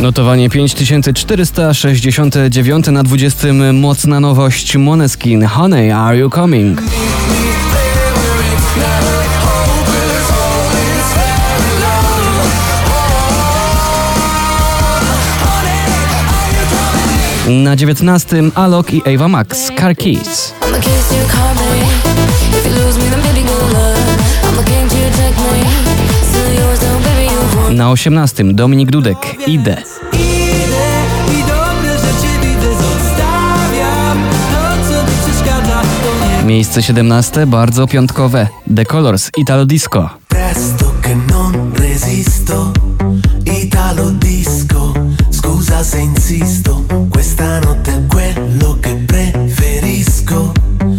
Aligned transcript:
Notowanie 0.00 0.50
5469 0.50 2.86
na 2.86 3.02
20. 3.02 3.52
Mocna 3.72 4.20
nowość 4.20 4.76
Moneskin. 4.76 5.44
Honey, 5.44 5.92
are 5.92 6.18
you 6.18 6.30
coming? 6.30 6.80
Na 17.48 17.76
19. 17.76 18.50
Alok 18.54 18.94
i 18.94 19.02
Ava 19.14 19.28
Max. 19.28 19.70
Car 19.78 19.96
Keys. 19.96 20.54
Na 27.76 27.90
18. 27.90 28.44
Dominik 28.54 28.90
Dudek. 28.90 29.36
Idę. 29.46 29.76
Miejsce 36.44 36.82
17. 36.82 37.46
Bardzo 37.46 37.86
piątkowe. 37.86 38.48
The 38.76 38.84
Colors. 38.84 39.30
Italo 39.36 39.66
Disco. 39.66 40.10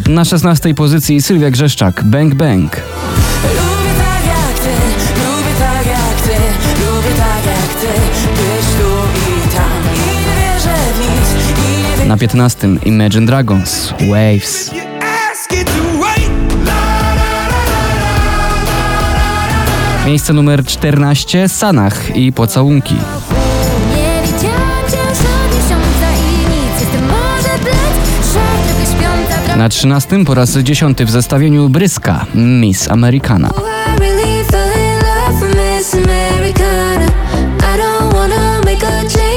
Na 0.10 0.26
16. 0.26 0.74
pozycji 0.74 1.22
Sylwia 1.22 1.52
Grzeszczak. 1.52 2.04
Bang 2.04 2.36
Bang. 2.36 2.97
Na 12.08 12.18
15. 12.18 12.80
Imagine 12.86 13.26
Dragons. 13.26 13.94
Waves. 14.10 14.72
Miejsce 20.06 20.34
numer 20.34 20.66
14. 20.66 21.50
Sanach 21.50 22.16
i 22.16 22.32
Pocałunki. 22.32 22.96
Na 29.58 29.70
13. 29.70 30.26
po 30.26 30.34
raz 30.34 30.58
10 30.58 30.98
w 30.98 31.10
zestawieniu 31.10 31.70
Bryska. 31.70 32.26
Miss 32.36 32.92
Americana. 32.92 33.50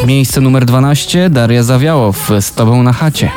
Miejsce 0.07 0.41
numer 0.41 0.65
12. 0.65 1.31
Daria 1.31 1.63
Zawiałow. 1.63 2.31
Z 2.41 2.53
Tobą 2.53 2.83
na 2.83 2.93
chacie. 2.93 3.31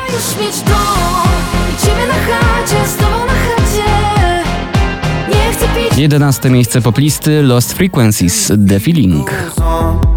11. 5.96 6.50
miejsce 6.50 6.80
poplisty 6.80 7.42
Lost 7.42 7.72
Frequencies. 7.72 8.52
The 8.68 8.80
Feeling. 8.80 9.30
on. 9.56 10.14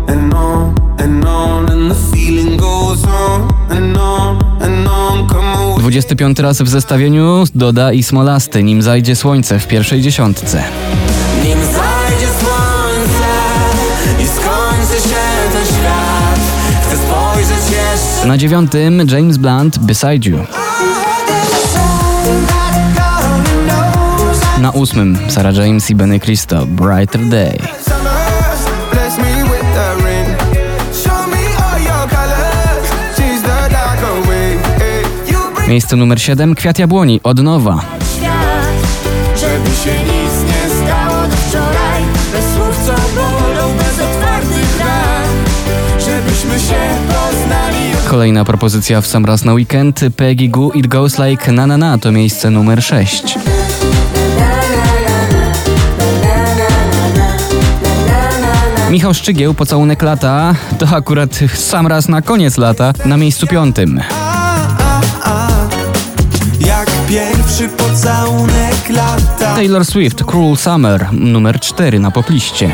25 5.87 6.39
raz 6.39 6.61
w 6.61 6.67
zestawieniu 6.67 7.43
Doda 7.55 7.93
i 7.93 8.03
Smolasty. 8.03 8.63
Nim 8.63 8.81
zajdzie 8.81 9.15
słońce 9.15 9.59
w 9.59 9.67
pierwszej 9.67 10.01
dziesiątce. 10.01 10.63
Na 18.27 18.37
dziewiątym 18.37 19.07
James 19.07 19.37
Blunt 19.37 19.79
Beside 19.79 20.29
You. 20.29 20.37
Na 24.61 24.71
ósmym 24.71 25.17
Sarah 25.27 25.55
James 25.55 25.89
i 25.89 25.95
Benny 25.95 26.19
Cristo 26.19 26.65
Brighter 26.65 27.25
Day. 27.25 27.57
Miejsce 35.67 35.95
numer 35.95 36.21
7 36.21 36.55
Kwiat 36.55 36.79
Jabłoni 36.79 37.19
od 37.23 37.43
nowa. 37.43 37.81
żeby 39.35 39.69
się 39.75 39.99
nic 40.03 40.33
nie 40.47 40.75
stało 40.75 41.23
wczoraj. 41.47 42.03
Bez 42.31 42.45
słów, 42.55 42.85
co 42.85 42.93
bolą, 43.15 43.77
bez 43.77 43.99
otwartych 43.99 44.79
ran. 44.79 45.27
Żebyśmy 45.99 46.59
się 46.59 46.79
poznali. 47.07 47.66
Kolejna 48.09 48.45
propozycja 48.45 49.01
w 49.01 49.07
sam 49.07 49.25
raz 49.25 49.45
na 49.45 49.53
weekend 49.53 49.99
Peggy 50.15 50.49
Goo 50.49 50.71
It 50.71 50.87
Goes 50.87 51.19
Like 51.19 51.51
Na 51.51 51.67
Na 51.67 51.77
Na 51.77 51.97
to 51.97 52.11
miejsce 52.11 52.49
numer 52.49 52.83
6. 52.83 53.39
Michał 58.89 59.13
Szczygieł, 59.13 59.53
Pocałunek 59.53 60.01
Lata, 60.01 60.55
to 60.79 60.87
akurat 60.95 61.39
sam 61.55 61.87
raz 61.87 62.07
na 62.07 62.21
koniec 62.21 62.57
lata, 62.57 62.93
na 63.05 63.17
miejscu 63.17 63.47
piątym. 63.47 64.01
jak 66.59 66.89
pierwszy 67.09 67.69
pocałunek 67.69 68.89
lata. 68.89 69.55
Taylor 69.55 69.85
Swift, 69.85 70.23
Cruel 70.23 70.57
Summer, 70.57 71.07
numer 71.11 71.59
4 71.59 71.99
na 71.99 72.11
popliście. 72.11 72.71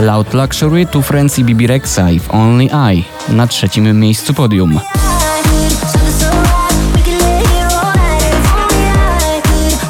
Loud 0.00 0.34
Luxury, 0.34 0.86
Friends 1.02 1.38
i 1.38 1.44
Bibi 1.44 1.66
Rexa 1.66 2.10
If 2.10 2.32
Only 2.32 2.68
I 2.92 3.04
na 3.28 3.46
trzecim 3.46 4.00
miejscu 4.00 4.34
podium. 4.34 4.80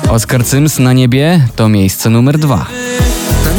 Oscar 0.08 0.44
Sims 0.44 0.78
na 0.78 0.92
niebie 0.92 1.48
to 1.56 1.68
miejsce 1.68 2.10
numer 2.10 2.38
2. 2.38 2.56
Na 2.56 2.64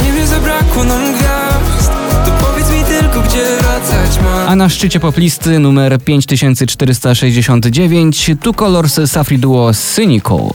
niebie 0.03 0.27
zabrakło 0.27 0.83
nam 0.83 1.13
gwiazd. 1.13 1.91
To 2.25 2.31
powiedz 2.31 2.71
mi 2.71 2.83
tylko, 2.83 3.21
gdzie 3.21 3.43
wracać 3.59 4.19
mam. 4.23 4.49
A 4.49 4.55
na 4.55 4.69
szczycie 4.69 4.99
poplisty 4.99 5.59
numer 5.59 5.99
5469 6.05 8.31
Two 8.41 8.53
Colors 8.53 8.99
Safri 9.05 9.39
Duo 9.39 9.71
Cynical. 9.73 10.49